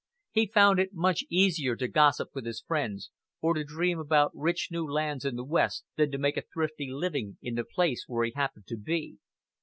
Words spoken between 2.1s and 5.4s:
with his friends, or to dream about rich new lands in